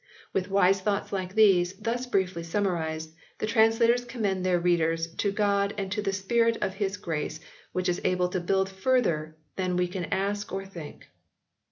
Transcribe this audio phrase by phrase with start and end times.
[0.33, 5.31] With wise thoughts like these, thus briefly summarised, the translators com mend their readers to
[5.31, 7.39] God and to the Spirit of His grace,
[7.71, 11.05] which is able to build further than we can ask or think.